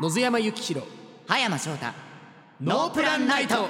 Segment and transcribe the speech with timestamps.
[0.00, 0.86] 野津山幸弘
[1.26, 1.92] 葉山翔太。
[2.58, 3.68] ノープランナイト。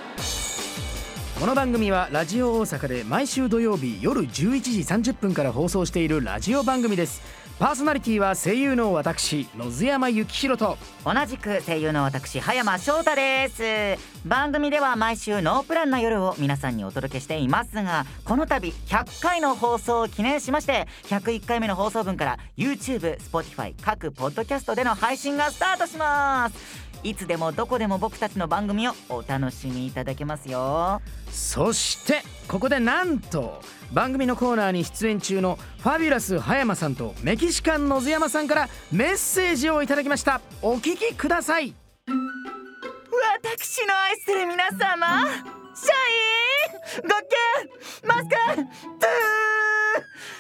[1.40, 4.28] この番組はラジオ大阪で毎週土曜日夜11
[4.60, 7.20] 時30分から放送しているラジオ番組です
[7.60, 10.78] パーソナリティは声優の私野津山幸弘と。
[11.04, 14.00] 同じく声優の私葉山翔太です。
[14.26, 26.89] 番組では毎週ノープランな夜を皆さんにお届けしていますがこの度100回の放送を記念しまして101回目の放送分から YouTube、Spotify 各ポッドキャストでの配信がスタートします。
[27.02, 31.00] いつでもどこでも僕たちの番組をお楽しみいただけますよ。
[31.30, 40.40] そしてここでなんと番組のコーナーに出演中のファビュラス葉山さんとメキシカン野津山さんからメッセージをいただきました。
[40.62, 41.74] お聞きください。
[43.42, 45.28] 私の愛する皆様。
[45.74, 47.08] シャイン。
[47.08, 47.20] ごっ
[48.02, 48.66] けマスカトゥー。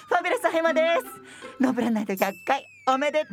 [0.08, 1.04] ファビュラス葉山です。
[1.60, 3.28] ノーブランナイト100回おめでとう。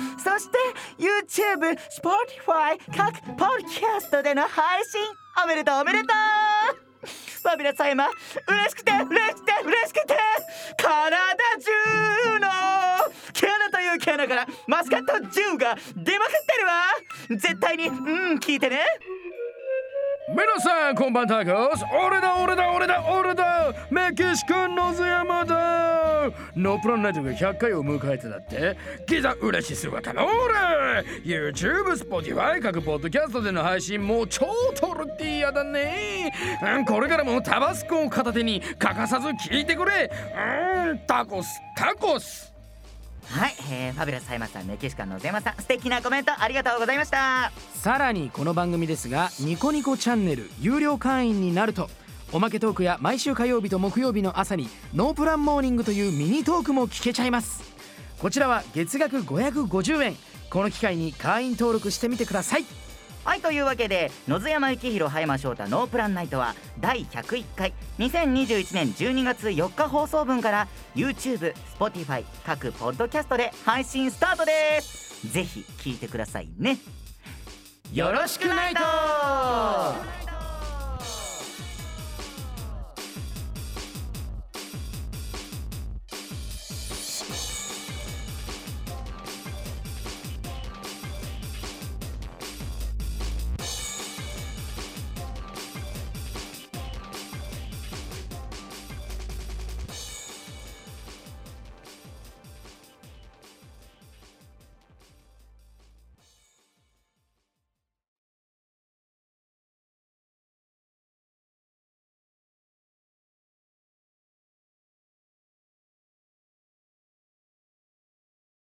[0.18, 0.58] そして
[0.98, 5.00] YouTube、Spotify 各ポッドキャストでの配信。
[5.44, 6.92] おめでとうおめでとう。
[7.04, 10.16] ファビュラス葉山嬉しくて嬉しくて嬉しくて。
[10.78, 11.16] 体
[11.58, 12.48] 中の
[13.34, 16.72] 毛穴という毛穴からマスカット10が出まくってるわ。
[17.30, 18.86] 絶対にうん聞いてね。
[20.28, 21.84] 皆さんこんばんタコス。
[22.06, 23.74] 俺だ俺だ俺だ俺だ。
[23.90, 25.71] メキシコ野津山だ
[26.56, 28.76] ノープランナイトが100回を迎えてだって。
[29.06, 31.02] ギザ嬉しい姿の俺。
[31.24, 36.32] YouTube、Spotify 各ポッドキャストでの配信もう超トルティーヤだね。
[36.62, 40.10] うんこれからもタバスコを片手に欠かさず聞いてくれ。
[40.90, 42.52] うんタコスタコス。
[43.28, 47.52] はい、えー、ファビュラス葉山さんメキシカンのゼマさん素敵なコメントありがとうございました。
[47.74, 51.88] さらにこの番組ですがニコニコチャンネル有料会員になると
[52.34, 57.62] おまけトークや毎週火曜日と木曜日の朝にノープランモーニングというミニトークも聞けちゃいます。
[58.18, 60.16] こちらは月額550円。
[60.48, 62.64] この機会に会員登録してみてください。
[63.24, 67.74] はいというわけで野津山幸弘葉山翔太ノープランナイトは第101回。
[67.98, 75.30] 2021年12月4日放送分から YouTube、Spotify 各ポッドキャストで配信スタートです。
[75.30, 76.78] ぜひ聞いてくださいね。
[77.92, 78.80] よろしくナイト